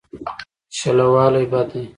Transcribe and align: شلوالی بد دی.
شلوالی 0.77 1.45
بد 1.51 1.65
دی. 1.73 1.83